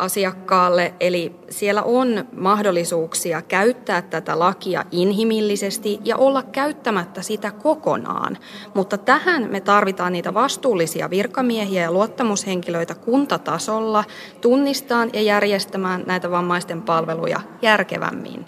asiakkaalle. 0.00 0.94
Eli 1.00 1.32
siellä 1.50 1.82
on 1.82 2.24
mahdollisuuksia 2.36 3.42
käyttää 3.42 4.02
tätä 4.02 4.38
lakia 4.38 4.84
inhimillisesti 4.90 5.98
ja 6.04 6.16
olla 6.16 6.42
käyttämättä 6.42 7.22
sitä 7.22 7.50
kokonaan. 7.50 8.38
Mutta 8.74 8.98
tähän 8.98 9.50
me 9.50 9.60
tarvitaan 9.60 10.12
niitä 10.12 10.34
vastuullisia 10.34 11.10
virkamiehiä 11.10 11.82
ja 11.82 11.92
luottamushenkilöitä 11.92 12.94
kuntatasolla 12.94 14.04
tunnistaan 14.40 15.10
ja 15.12 15.22
järjestämään 15.22 16.04
näitä 16.06 16.30
vammaisten 16.30 16.82
palveluja 16.82 17.40
järkevämmin. 17.62 18.44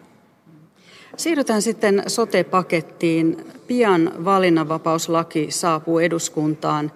Siirrytään 1.17 1.63
sitten 1.63 2.03
sote-pakettiin. 2.07 3.45
Pian 3.67 4.13
valinnanvapauslaki 4.25 5.47
saapuu 5.51 5.99
eduskuntaan. 5.99 6.93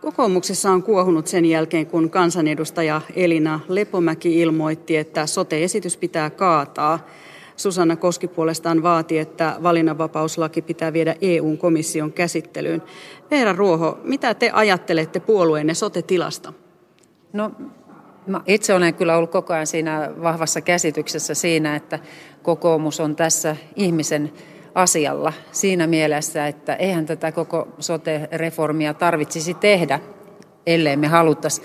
Kokoomuksessa 0.00 0.70
on 0.70 0.82
kuohunut 0.82 1.26
sen 1.26 1.44
jälkeen, 1.44 1.86
kun 1.86 2.10
kansanedustaja 2.10 3.00
Elina 3.16 3.60
Lepomäki 3.68 4.40
ilmoitti, 4.40 4.96
että 4.96 5.26
sote-esitys 5.26 5.96
pitää 5.96 6.30
kaataa. 6.30 7.06
Susanna 7.56 7.96
Koski 7.96 8.28
puolestaan 8.28 8.82
vaati, 8.82 9.18
että 9.18 9.56
valinnanvapauslaki 9.62 10.62
pitää 10.62 10.92
viedä 10.92 11.16
EUn 11.20 11.58
komission 11.58 12.12
käsittelyyn. 12.12 12.82
Veera 13.30 13.52
Ruoho, 13.52 13.98
mitä 14.04 14.34
te 14.34 14.50
ajattelette 14.50 15.20
puolueenne 15.20 15.74
sote-tilasta? 15.74 16.52
No, 17.32 17.52
mä 18.26 18.40
itse 18.46 18.74
olen 18.74 18.94
kyllä 18.94 19.16
ollut 19.16 19.30
koko 19.30 19.52
ajan 19.52 19.66
siinä 19.66 20.10
vahvassa 20.22 20.60
käsityksessä 20.60 21.34
siinä, 21.34 21.76
että 21.76 21.98
kokoomus 22.42 23.00
on 23.00 23.16
tässä 23.16 23.56
ihmisen 23.76 24.32
asialla 24.74 25.32
siinä 25.52 25.86
mielessä, 25.86 26.46
että 26.46 26.74
eihän 26.74 27.06
tätä 27.06 27.32
koko 27.32 27.68
sote-reformia 27.78 28.94
tarvitsisi 28.94 29.54
tehdä, 29.54 30.00
ellei 30.66 30.96
me 30.96 31.06
haluttaisi, 31.06 31.62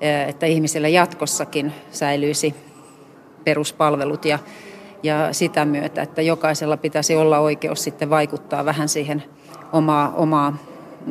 eh, 0.00 0.28
että 0.28 0.46
ihmisillä 0.46 0.88
jatkossakin 0.88 1.72
säilyisi 1.90 2.54
peruspalvelut 3.44 4.24
ja, 4.24 4.38
ja 5.02 5.32
sitä 5.32 5.64
myötä, 5.64 6.02
että 6.02 6.22
jokaisella 6.22 6.76
pitäisi 6.76 7.16
olla 7.16 7.38
oikeus 7.38 7.84
sitten 7.84 8.10
vaikuttaa 8.10 8.64
vähän 8.64 8.88
siihen 8.88 9.22
omaa, 9.72 10.12
omaa 10.16 10.56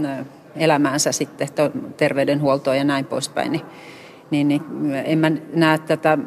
eh, 0.03 0.25
elämäänsä 0.55 1.11
sitten, 1.11 1.47
terveydenhuoltoon 1.97 2.77
ja 2.77 2.83
näin 2.83 3.05
poispäin, 3.05 3.51
niin, 3.51 3.63
niin, 4.31 4.47
niin 4.47 4.63
en 5.05 5.19
mä 5.19 5.31
näe 5.53 5.77
tätä 5.77 6.17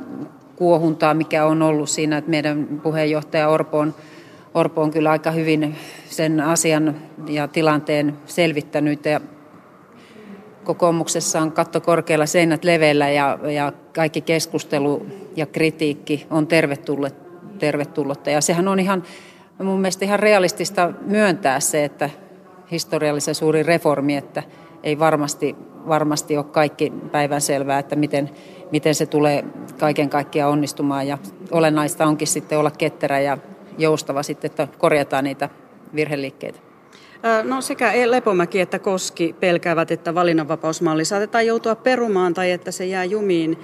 kuohuntaa, 0.56 1.14
mikä 1.14 1.44
on 1.46 1.62
ollut 1.62 1.90
siinä, 1.90 2.18
että 2.18 2.30
meidän 2.30 2.80
puheenjohtaja 2.82 3.48
Orpo 3.48 3.78
on 3.78 3.94
Orpo 4.54 4.82
on 4.82 4.90
kyllä 4.90 5.10
aika 5.10 5.30
hyvin 5.30 5.76
sen 6.08 6.40
asian 6.40 6.96
ja 7.28 7.48
tilanteen 7.48 8.16
selvittänyt 8.26 9.04
ja 9.04 9.20
kokoomuksessa 10.64 11.40
on 11.40 11.52
katto 11.52 11.80
korkealla, 11.80 12.26
seinät 12.26 12.64
leveillä 12.64 13.10
ja, 13.10 13.38
ja 13.54 13.72
kaikki 13.94 14.20
keskustelu 14.20 15.06
ja 15.36 15.46
kritiikki 15.46 16.26
on 16.30 16.46
tervetullut, 16.46 17.14
tervetullutta. 17.58 18.30
Ja 18.30 18.40
sehän 18.40 18.68
on 18.68 18.80
ihan 18.80 19.02
mun 19.58 19.80
mielestä 19.80 20.04
ihan 20.04 20.18
realistista 20.18 20.92
myöntää 21.06 21.60
se, 21.60 21.84
että 21.84 22.10
historiallisen 22.70 23.34
suuri 23.34 23.62
reformi, 23.62 24.16
että 24.16 24.42
ei 24.82 24.98
varmasti, 24.98 25.56
varmasti 25.88 26.36
ole 26.36 26.44
kaikki 26.44 26.92
päivänselvää, 27.12 27.78
että 27.78 27.96
miten, 27.96 28.30
miten 28.72 28.94
se 28.94 29.06
tulee 29.06 29.44
kaiken 29.78 30.10
kaikkiaan 30.10 30.52
onnistumaan. 30.52 31.08
Ja 31.08 31.18
olennaista 31.50 32.06
onkin 32.06 32.28
sitten 32.28 32.58
olla 32.58 32.70
ketterä 32.70 33.20
ja 33.20 33.38
joustava 33.80 34.22
sitten, 34.22 34.50
että 34.50 34.68
korjataan 34.78 35.24
niitä 35.24 35.48
virheliikkeitä? 35.94 36.58
No 37.44 37.60
sekä 37.60 37.92
Lepomäki 38.04 38.60
että 38.60 38.78
Koski 38.78 39.34
pelkäävät, 39.40 39.90
että 39.90 40.14
valinnanvapausmalli 40.14 41.04
saatetaan 41.04 41.46
joutua 41.46 41.74
perumaan 41.74 42.34
tai 42.34 42.50
että 42.50 42.70
se 42.70 42.86
jää 42.86 43.04
jumiin 43.04 43.58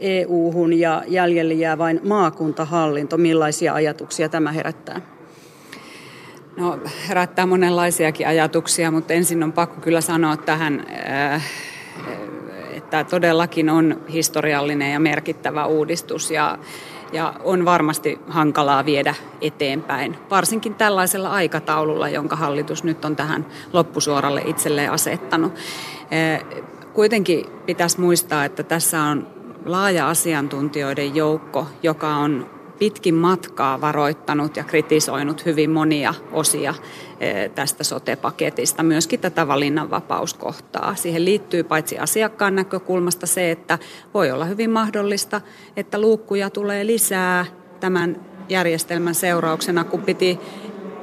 EU-hun 0.00 0.72
ja 0.72 1.02
jäljelle 1.06 1.54
jää 1.54 1.78
vain 1.78 2.00
maakuntahallinto. 2.04 3.16
Millaisia 3.16 3.74
ajatuksia 3.74 4.28
tämä 4.28 4.52
herättää? 4.52 5.00
No 6.56 6.78
herättää 7.08 7.46
monenlaisiakin 7.46 8.26
ajatuksia, 8.26 8.90
mutta 8.90 9.12
ensin 9.12 9.42
on 9.42 9.52
pakko 9.52 9.80
kyllä 9.80 10.00
sanoa 10.00 10.36
tähän, 10.36 10.86
että 12.74 13.04
todellakin 13.04 13.70
on 13.70 14.00
historiallinen 14.12 14.92
ja 14.92 15.00
merkittävä 15.00 15.66
uudistus 15.66 16.30
ja 16.30 16.58
ja 17.12 17.34
on 17.44 17.64
varmasti 17.64 18.18
hankalaa 18.28 18.84
viedä 18.84 19.14
eteenpäin, 19.40 20.18
varsinkin 20.30 20.74
tällaisella 20.74 21.30
aikataululla, 21.30 22.08
jonka 22.08 22.36
hallitus 22.36 22.84
nyt 22.84 23.04
on 23.04 23.16
tähän 23.16 23.46
loppusuoralle 23.72 24.42
itselleen 24.46 24.92
asettanut. 24.92 25.54
Eh, 26.10 26.44
kuitenkin 26.92 27.46
pitäisi 27.66 28.00
muistaa, 28.00 28.44
että 28.44 28.62
tässä 28.62 29.02
on 29.02 29.26
laaja 29.64 30.08
asiantuntijoiden 30.08 31.14
joukko, 31.14 31.66
joka 31.82 32.16
on 32.16 32.55
pitkin 32.78 33.14
matkaa 33.14 33.80
varoittanut 33.80 34.56
ja 34.56 34.64
kritisoinut 34.64 35.44
hyvin 35.44 35.70
monia 35.70 36.14
osia 36.32 36.74
eh, 37.20 37.50
tästä 37.50 37.84
sote-paketista, 37.84 38.82
myöskin 38.82 39.20
tätä 39.20 39.48
valinnanvapauskohtaa. 39.48 40.94
Siihen 40.94 41.24
liittyy 41.24 41.62
paitsi 41.62 41.98
asiakkaan 41.98 42.54
näkökulmasta 42.54 43.26
se, 43.26 43.50
että 43.50 43.78
voi 44.14 44.30
olla 44.30 44.44
hyvin 44.44 44.70
mahdollista, 44.70 45.40
että 45.76 46.00
luukkuja 46.00 46.50
tulee 46.50 46.86
lisää 46.86 47.46
tämän 47.80 48.20
järjestelmän 48.48 49.14
seurauksena, 49.14 49.84
kun 49.84 50.02
piti 50.02 50.38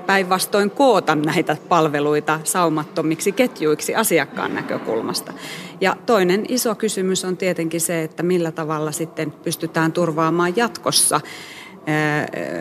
päinvastoin 0.06 0.72
koota 0.72 1.16
näitä 1.16 1.58
palveluita 1.70 2.40
saumattomiksi 2.44 3.32
ketjuiksi 3.32 3.96
asiakkaan 3.96 4.56
näkökulmasta. 4.56 5.34
Ja 5.82 5.96
toinen 6.06 6.46
iso 6.50 6.76
kysymys 6.76 7.26
on 7.26 7.38
tietenkin 7.38 7.82
se, 7.82 8.04
että 8.04 8.24
millä 8.24 8.52
tavalla 8.52 8.92
sitten 8.92 9.32
pystytään 9.32 9.92
turvaamaan 9.92 10.54
jatkossa 10.56 11.22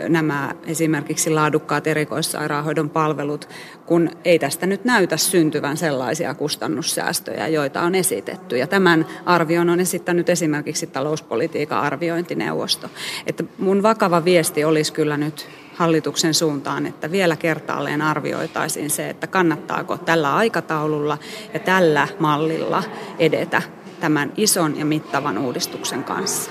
nämä 0.09 0.55
esimerkiksi 0.67 1.31
laadukkaat 1.31 1.87
erikoissairaanhoidon 1.87 2.91
palvelut, 2.91 3.49
kun 3.87 4.11
ei 4.25 4.38
tästä 4.38 4.67
nyt 4.67 4.85
näytä 4.85 5.17
syntyvän 5.17 5.76
sellaisia 5.76 6.35
kustannussäästöjä, 6.35 7.49
joita 7.49 7.83
on 7.83 7.95
esitetty. 7.95 8.57
Ja 8.57 8.67
tämän 8.67 9.07
arvion 9.26 9.71
on 9.71 9.81
esittänyt 9.81 10.29
esimerkiksi 10.29 10.87
talouspolitiikan 10.87 11.81
arviointineuvosto. 11.81 12.91
Että 13.26 13.45
mun 13.59 13.83
vakava 13.83 14.25
viesti 14.25 14.64
olisi 14.64 14.93
kyllä 14.93 15.17
nyt 15.17 15.49
hallituksen 15.75 16.35
suuntaan, 16.35 16.87
että 16.87 17.11
vielä 17.11 17.37
kertaalleen 17.37 18.02
arvioitaisiin 18.02 18.91
se, 18.91 19.11
että 19.11 19.26
kannattaako 19.26 19.97
tällä 19.97 20.37
aikataululla 20.37 21.19
ja 21.55 21.61
tällä 21.61 22.09
mallilla 22.19 22.83
edetä 23.19 23.62
tämän 24.00 24.33
ison 24.37 24.79
ja 24.79 24.85
mittavan 24.85 25.38
uudistuksen 25.38 26.05
kanssa. 26.05 26.50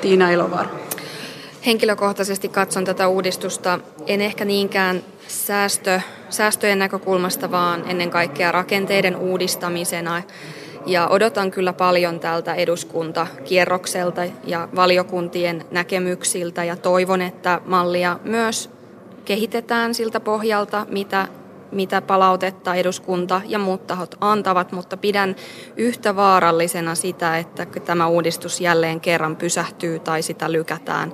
Tiina 0.00 0.30
Elovaara. 0.30 0.85
Henkilökohtaisesti 1.66 2.48
katson 2.48 2.84
tätä 2.84 3.08
uudistusta 3.08 3.78
en 4.06 4.20
ehkä 4.20 4.44
niinkään 4.44 5.02
säästö, 5.28 6.00
säästöjen 6.30 6.78
näkökulmasta, 6.78 7.50
vaan 7.50 7.84
ennen 7.90 8.10
kaikkea 8.10 8.52
rakenteiden 8.52 9.16
uudistamisena. 9.16 10.22
Ja 10.86 11.08
odotan 11.08 11.50
kyllä 11.50 11.72
paljon 11.72 12.20
tältä 12.20 12.54
eduskuntakierrokselta 12.54 14.22
ja 14.44 14.68
valiokuntien 14.76 15.64
näkemyksiltä 15.70 16.64
ja 16.64 16.76
toivon, 16.76 17.22
että 17.22 17.60
mallia 17.64 18.18
myös 18.24 18.70
kehitetään 19.24 19.94
siltä 19.94 20.20
pohjalta, 20.20 20.86
mitä 20.90 21.28
mitä 21.72 22.02
palautetta 22.02 22.74
eduskunta 22.74 23.40
ja 23.46 23.58
muut 23.58 23.86
tahot 23.86 24.14
antavat, 24.20 24.72
mutta 24.72 24.96
pidän 24.96 25.36
yhtä 25.76 26.16
vaarallisena 26.16 26.94
sitä, 26.94 27.38
että 27.38 27.66
tämä 27.66 28.06
uudistus 28.06 28.60
jälleen 28.60 29.00
kerran 29.00 29.36
pysähtyy 29.36 29.98
tai 29.98 30.22
sitä 30.22 30.52
lykätään, 30.52 31.12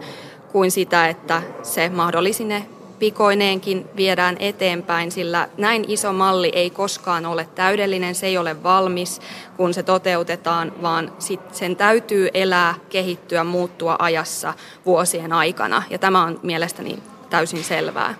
kuin 0.52 0.70
sitä, 0.70 1.08
että 1.08 1.42
se 1.62 1.88
mahdollisine 1.88 2.66
pikoineenkin 2.98 3.86
viedään 3.96 4.36
eteenpäin, 4.40 5.12
sillä 5.12 5.48
näin 5.58 5.84
iso 5.88 6.12
malli 6.12 6.50
ei 6.54 6.70
koskaan 6.70 7.26
ole 7.26 7.48
täydellinen, 7.54 8.14
se 8.14 8.26
ei 8.26 8.38
ole 8.38 8.62
valmis, 8.62 9.20
kun 9.56 9.74
se 9.74 9.82
toteutetaan, 9.82 10.72
vaan 10.82 11.12
sit 11.18 11.40
sen 11.52 11.76
täytyy 11.76 12.28
elää, 12.34 12.74
kehittyä, 12.90 13.44
muuttua 13.44 13.96
ajassa 13.98 14.54
vuosien 14.86 15.32
aikana. 15.32 15.82
Ja 15.90 15.98
tämä 15.98 16.22
on 16.22 16.40
mielestäni 16.42 16.98
täysin 17.30 17.64
selvää. 17.64 18.14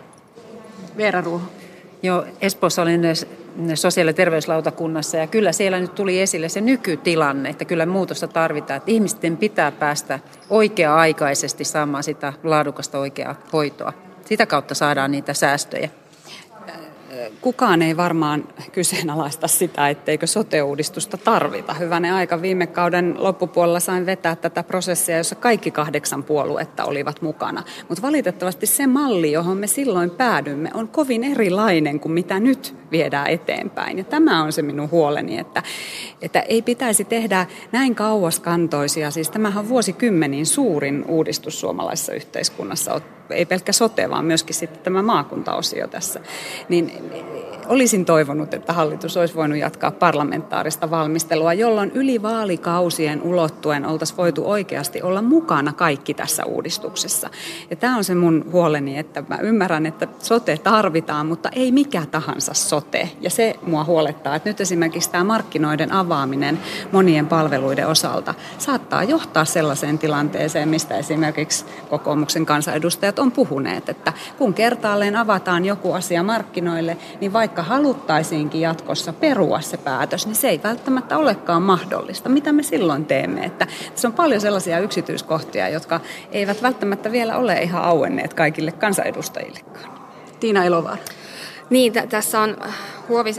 Veera 0.96 1.20
Ruoho. 1.20 1.46
Joo, 2.02 2.24
Espoossa 2.40 2.82
olin 2.82 3.02
sosiaali- 3.74 4.10
ja 4.10 4.14
terveyslautakunnassa 4.14 5.16
ja 5.16 5.26
kyllä 5.26 5.52
siellä 5.52 5.80
nyt 5.80 5.94
tuli 5.94 6.20
esille 6.20 6.48
se 6.48 6.60
nykytilanne, 6.60 7.48
että 7.48 7.64
kyllä 7.64 7.86
muutosta 7.86 8.28
tarvitaan, 8.28 8.76
että 8.76 8.90
ihmisten 8.90 9.36
pitää 9.36 9.72
päästä 9.72 10.18
oikea-aikaisesti 10.50 11.64
saamaan 11.64 12.02
sitä 12.02 12.32
laadukasta 12.42 12.98
oikeaa 12.98 13.34
hoitoa. 13.52 13.92
Sitä 14.24 14.46
kautta 14.46 14.74
saadaan 14.74 15.10
niitä 15.10 15.34
säästöjä 15.34 15.88
kukaan 17.40 17.82
ei 17.82 17.96
varmaan 17.96 18.48
kyseenalaista 18.72 19.48
sitä, 19.48 19.88
etteikö 19.88 20.26
sote-uudistusta 20.26 21.16
tarvita. 21.16 21.74
Hyvänen 21.74 22.14
aika 22.14 22.42
viime 22.42 22.66
kauden 22.66 23.14
loppupuolella 23.18 23.80
sain 23.80 24.06
vetää 24.06 24.36
tätä 24.36 24.62
prosessia, 24.62 25.16
jossa 25.16 25.34
kaikki 25.34 25.70
kahdeksan 25.70 26.22
puoluetta 26.22 26.84
olivat 26.84 27.22
mukana. 27.22 27.62
Mutta 27.88 28.02
valitettavasti 28.02 28.66
se 28.66 28.86
malli, 28.86 29.32
johon 29.32 29.56
me 29.56 29.66
silloin 29.66 30.10
päädymme, 30.10 30.70
on 30.74 30.88
kovin 30.88 31.24
erilainen 31.24 32.00
kuin 32.00 32.12
mitä 32.12 32.40
nyt 32.40 32.74
viedään 32.90 33.26
eteenpäin. 33.26 33.98
Ja 33.98 34.04
tämä 34.04 34.42
on 34.42 34.52
se 34.52 34.62
minun 34.62 34.90
huoleni, 34.90 35.38
että, 35.38 35.62
että 36.22 36.40
ei 36.40 36.62
pitäisi 36.62 37.04
tehdä 37.04 37.46
näin 37.72 37.94
kauaskantoisia. 37.94 39.10
Siis 39.10 39.30
tämähän 39.30 39.62
on 39.62 39.68
vuosikymmeniin 39.68 40.46
suurin 40.46 41.04
uudistus 41.08 41.60
suomalaisessa 41.60 42.12
yhteiskunnassa 42.12 43.00
ei 43.30 43.46
pelkkä 43.46 43.72
sote, 43.72 44.10
vaan 44.10 44.24
myöskin 44.24 44.54
sitten 44.54 44.82
tämä 44.82 45.02
maakuntaosio 45.02 45.88
tässä, 45.88 46.20
niin 46.68 46.92
olisin 47.68 48.04
toivonut, 48.04 48.54
että 48.54 48.72
hallitus 48.72 49.16
olisi 49.16 49.34
voinut 49.34 49.58
jatkaa 49.58 49.90
parlamentaarista 49.90 50.90
valmistelua, 50.90 51.52
jolloin 51.52 51.92
yli 51.94 52.22
vaalikausien 52.22 53.22
ulottuen 53.22 53.86
oltaisiin 53.86 54.16
voitu 54.16 54.50
oikeasti 54.50 55.02
olla 55.02 55.22
mukana 55.22 55.72
kaikki 55.72 56.14
tässä 56.14 56.44
uudistuksessa. 56.44 57.30
Ja 57.70 57.76
tämä 57.76 57.96
on 57.96 58.04
se 58.04 58.14
mun 58.14 58.44
huoleni, 58.52 58.98
että 58.98 59.24
mä 59.28 59.38
ymmärrän, 59.42 59.86
että 59.86 60.08
sote 60.18 60.58
tarvitaan, 60.58 61.26
mutta 61.26 61.48
ei 61.52 61.72
mikä 61.72 62.06
tahansa 62.10 62.54
sote. 62.54 63.10
Ja 63.20 63.30
se 63.30 63.54
mua 63.66 63.84
huolettaa, 63.84 64.36
että 64.36 64.48
nyt 64.48 64.60
esimerkiksi 64.60 65.10
tämä 65.10 65.24
markkinoiden 65.24 65.92
avaaminen 65.92 66.58
monien 66.92 67.26
palveluiden 67.26 67.88
osalta 67.88 68.34
saattaa 68.58 69.04
johtaa 69.04 69.44
sellaiseen 69.44 69.98
tilanteeseen, 69.98 70.68
mistä 70.68 70.96
esimerkiksi 70.96 71.64
kokoomuksen 71.90 72.46
kansanedustajat 73.12 73.18
on 73.18 73.32
puhuneet, 73.32 73.88
että 73.88 74.12
kun 74.38 74.54
kertaalleen 74.54 75.16
avataan 75.16 75.64
joku 75.64 75.92
asia 75.92 76.22
markkinoille, 76.22 76.96
niin 77.20 77.32
vaikka 77.32 77.62
haluttaisiinkin 77.62 78.60
jatkossa 78.60 79.12
perua 79.12 79.60
se 79.60 79.76
päätös, 79.76 80.26
niin 80.26 80.36
se 80.36 80.48
ei 80.48 80.60
välttämättä 80.62 81.18
olekaan 81.18 81.62
mahdollista. 81.62 82.28
Mitä 82.28 82.52
me 82.52 82.62
silloin 82.62 83.04
teemme? 83.04 83.44
Että 83.44 83.66
se 83.94 84.06
on 84.06 84.12
paljon 84.12 84.40
sellaisia 84.40 84.78
yksityiskohtia, 84.78 85.68
jotka 85.68 86.00
eivät 86.32 86.62
välttämättä 86.62 87.12
vielä 87.12 87.36
ole 87.36 87.62
ihan 87.62 87.82
auenneet 87.82 88.34
kaikille 88.34 88.72
kansanedustajillekaan. 88.72 89.92
Tiina 90.40 90.64
Elovaara. 90.64 91.02
Niin, 91.72 91.92
t- 91.92 92.08
tässä 92.08 92.40
on 92.40 92.56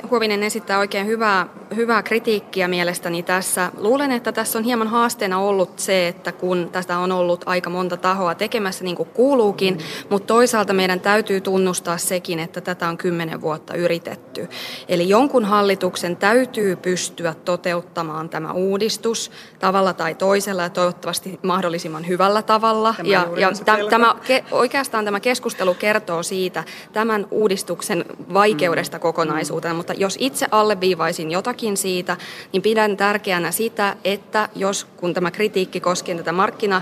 Huovinen 0.09 0.43
esittää 0.43 0.79
oikein 0.79 1.07
hyvää, 1.07 1.47
hyvää 1.75 2.03
kritiikkiä 2.03 2.67
mielestäni 2.67 3.23
tässä. 3.23 3.71
Luulen, 3.77 4.11
että 4.11 4.31
tässä 4.31 4.59
on 4.59 4.63
hieman 4.63 4.87
haasteena 4.87 5.39
ollut 5.39 5.79
se, 5.79 6.07
että 6.07 6.31
kun 6.31 6.69
tästä 6.71 6.97
on 6.97 7.11
ollut 7.11 7.43
aika 7.45 7.69
monta 7.69 7.97
tahoa 7.97 8.35
tekemässä 8.35 8.83
niin 8.83 8.95
kuin 8.95 9.09
kuuluukin, 9.09 9.77
mutta 10.09 10.27
toisaalta 10.27 10.73
meidän 10.73 10.99
täytyy 10.99 11.41
tunnustaa 11.41 11.97
sekin, 11.97 12.39
että 12.39 12.61
tätä 12.61 12.87
on 12.87 12.97
kymmenen 12.97 13.41
vuotta 13.41 13.73
yritetty. 13.73 14.49
Eli 14.89 15.09
jonkun 15.09 15.45
hallituksen 15.45 16.17
täytyy 16.17 16.75
pystyä 16.75 17.35
toteuttamaan 17.45 18.29
tämä 18.29 18.51
uudistus 18.51 19.31
tavalla 19.59 19.93
tai 19.93 20.15
toisella 20.15 20.63
ja 20.63 20.69
toivottavasti 20.69 21.39
mahdollisimman 21.43 22.07
hyvällä 22.07 22.41
tavalla. 22.41 22.93
Tämä 22.97 23.09
ja, 23.09 23.27
ja 23.37 23.51
t- 23.51 23.89
tämä, 23.89 24.15
oikeastaan 24.51 25.05
tämä 25.05 25.19
keskustelu 25.19 25.73
kertoo 25.73 26.23
siitä 26.23 26.63
tämän 26.93 27.27
uudistuksen 27.31 28.05
vaikeudesta 28.33 28.97
mm. 28.97 29.13
tulevaisuuteen, 29.43 29.75
mutta 29.75 29.93
jos 29.93 30.17
itse 30.19 30.47
alleviivaisin 30.51 31.31
jotakin 31.31 31.77
siitä, 31.77 32.17
niin 32.51 32.61
pidän 32.61 32.97
tärkeänä 32.97 33.51
sitä, 33.51 33.95
että 34.03 34.49
jos 34.55 34.85
kun 34.97 35.13
tämä 35.13 35.31
kritiikki 35.31 35.79
koskien 35.79 36.17
tätä 36.17 36.31
markkina, 36.31 36.81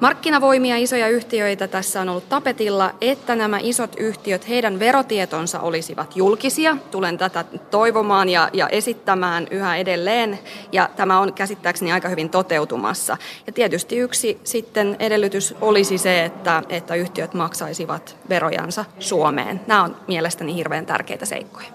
markkinavoimia, 0.00 0.76
isoja 0.76 1.08
yhtiöitä 1.08 1.68
tässä 1.68 2.00
on 2.00 2.08
ollut 2.08 2.28
tapetilla, 2.28 2.94
että 3.00 3.36
nämä 3.36 3.58
isot 3.62 3.94
yhtiöt, 3.98 4.48
heidän 4.48 4.78
verotietonsa 4.78 5.60
olisivat 5.60 6.16
julkisia. 6.16 6.76
Tulen 6.90 7.18
tätä 7.18 7.44
toivomaan 7.70 8.28
ja, 8.28 8.50
ja 8.52 8.68
esittämään 8.68 9.46
yhä 9.50 9.76
edelleen, 9.76 10.38
ja 10.72 10.88
tämä 10.96 11.20
on 11.20 11.32
käsittääkseni 11.32 11.92
aika 11.92 12.08
hyvin 12.08 12.30
toteutumassa. 12.30 13.16
Ja 13.46 13.52
tietysti 13.52 13.96
yksi 13.96 14.40
sitten 14.44 14.96
edellytys 14.98 15.54
olisi 15.60 15.98
se, 15.98 16.24
että, 16.24 16.62
että 16.68 16.94
yhtiöt 16.94 17.34
maksaisivat 17.34 18.16
verojansa 18.28 18.84
Suomeen. 18.98 19.60
Nämä 19.66 19.82
on 19.82 19.96
mielestäni 20.08 20.55
hirveän 20.56 20.86
tärkeitä 20.86 21.26
seikkoja. 21.26 21.66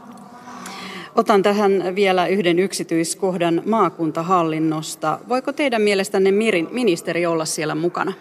Otan 1.15 1.43
tähän 1.43 1.95
vielä 1.95 2.27
yhden 2.27 2.59
yksityiskohdan 2.59 3.61
maakuntahallinnosta. 3.65 5.19
Voiko 5.29 5.53
teidän 5.53 5.81
mielestänne 5.81 6.31
ministeri 6.71 7.25
olla 7.25 7.45
siellä 7.45 7.75
mukana? 7.75 8.13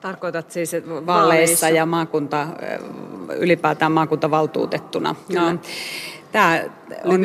Tarkoitat 0.00 0.50
siis 0.50 0.72
vaaleissa, 0.72 1.06
vaaleissa. 1.06 1.68
ja 1.68 1.86
maakunta, 1.86 2.46
ylipäätään 3.36 3.92
maakuntavaltuutettuna. 3.92 5.14
No, 5.34 5.58
Tämä 6.32 6.60
on, 7.04 7.20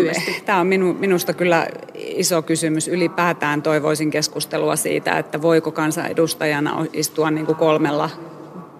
tämä 0.45 0.59
on 0.59 0.67
minu, 0.67 0.93
minusta 0.93 1.33
kyllä 1.33 1.67
iso 1.95 2.41
kysymys. 2.41 2.87
Ylipäätään 2.87 3.61
toivoisin 3.61 4.11
keskustelua 4.11 4.75
siitä, 4.75 5.17
että 5.17 5.41
voiko 5.41 5.71
kansanedustajana 5.71 6.85
istua 6.93 7.31
niin 7.31 7.45
kuin 7.45 7.55
kolmella 7.55 8.09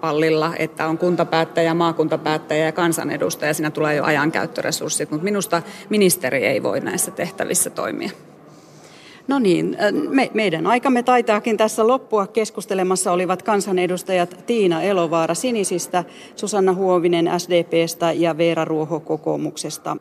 pallilla, 0.04 0.54
että 0.60 0.88
on 0.88 0.98
kuntapäättäjä, 0.98 1.74
maakuntapäättäjä 1.74 2.66
ja 2.66 2.72
kansanedustaja. 2.72 3.54
Siinä 3.54 3.72
tulee 3.72 3.96
jo 3.96 4.04
ajankäyttöresurssit, 4.04 5.12
mutta 5.12 5.24
minusta 5.24 5.62
ministeri 5.90 6.46
ei 6.46 6.64
voi 6.64 6.80
näissä 6.80 7.12
tehtävissä 7.12 7.70
toimia. 7.70 8.10
No 9.28 9.40
niin, 9.40 9.78
me, 10.10 10.32
meidän 10.34 10.68
aikamme 10.68 11.04
taitaakin 11.04 11.58
tässä 11.58 11.88
loppua. 11.88 12.28
Keskustelemassa 12.28 13.12
olivat 13.12 13.44
kansanedustajat 13.44 14.44
Tiina 14.46 14.82
Elovaara 14.82 15.36
Sinisistä, 15.36 16.04
Susanna 16.36 16.74
Huovinen 16.74 17.30
SDPstä 17.38 18.12
ja 18.12 18.38
Veera 18.38 18.66
Ruoho 18.66 19.00
kokoomuksesta. 19.00 19.98